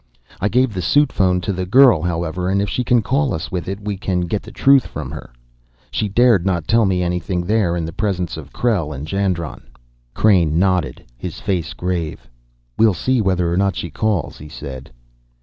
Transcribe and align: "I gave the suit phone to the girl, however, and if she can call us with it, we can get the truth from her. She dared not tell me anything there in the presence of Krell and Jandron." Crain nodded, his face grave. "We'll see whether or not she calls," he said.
"I 0.39 0.49
gave 0.49 0.73
the 0.73 0.81
suit 0.81 1.11
phone 1.11 1.41
to 1.41 1.53
the 1.53 1.67
girl, 1.67 2.01
however, 2.01 2.49
and 2.49 2.59
if 2.59 2.67
she 2.69 2.83
can 2.83 3.03
call 3.03 3.35
us 3.35 3.51
with 3.51 3.67
it, 3.67 3.79
we 3.79 3.97
can 3.97 4.21
get 4.21 4.41
the 4.41 4.49
truth 4.51 4.87
from 4.87 5.11
her. 5.11 5.31
She 5.91 6.09
dared 6.09 6.43
not 6.43 6.67
tell 6.67 6.87
me 6.87 7.03
anything 7.03 7.45
there 7.45 7.75
in 7.77 7.85
the 7.85 7.93
presence 7.93 8.35
of 8.35 8.51
Krell 8.51 8.95
and 8.95 9.05
Jandron." 9.07 9.61
Crain 10.15 10.57
nodded, 10.57 11.03
his 11.17 11.39
face 11.39 11.73
grave. 11.73 12.27
"We'll 12.79 12.95
see 12.95 13.21
whether 13.21 13.53
or 13.53 13.57
not 13.57 13.75
she 13.75 13.91
calls," 13.91 14.39
he 14.39 14.49
said. 14.49 14.91